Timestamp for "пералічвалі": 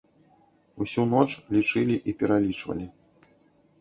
2.23-2.87